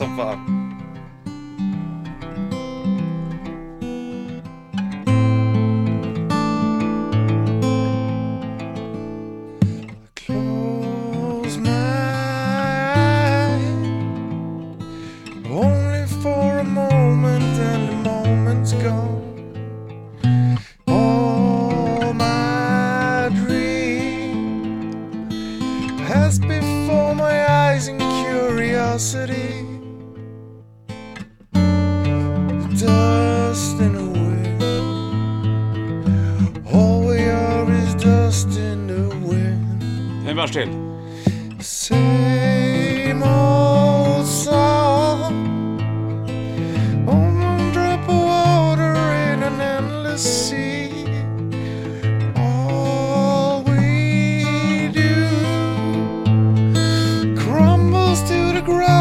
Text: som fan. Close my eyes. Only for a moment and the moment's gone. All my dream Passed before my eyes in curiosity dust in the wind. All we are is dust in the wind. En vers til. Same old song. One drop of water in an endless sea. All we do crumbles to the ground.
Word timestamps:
som 0.00 0.16
fan. 0.16 0.38
Close 10.14 11.58
my 11.58 11.70
eyes. 12.96 13.76
Only 15.50 16.06
for 16.22 16.58
a 16.58 16.64
moment 16.64 17.58
and 17.70 17.88
the 17.90 17.96
moment's 18.10 18.72
gone. 18.72 19.20
All 20.86 22.14
my 22.14 23.28
dream 23.44 24.88
Passed 26.06 26.40
before 26.40 27.14
my 27.14 27.50
eyes 27.50 27.88
in 27.88 27.98
curiosity 27.98 29.79
dust 32.80 33.80
in 33.80 33.92
the 33.92 34.04
wind. 34.20 34.62
All 36.72 37.06
we 37.06 37.18
are 37.24 37.70
is 37.70 37.94
dust 37.94 38.56
in 38.58 38.86
the 38.86 39.08
wind. 39.26 39.82
En 40.26 40.34
vers 40.34 40.50
til. 40.50 40.68
Same 41.58 43.22
old 43.22 44.26
song. 44.26 45.34
One 47.06 47.72
drop 47.72 48.08
of 48.08 48.14
water 48.14 48.94
in 49.32 49.42
an 49.42 49.60
endless 49.60 50.48
sea. 50.48 51.04
All 52.36 53.62
we 53.64 54.88
do 54.92 55.26
crumbles 57.36 58.22
to 58.22 58.52
the 58.52 58.62
ground. 58.64 58.99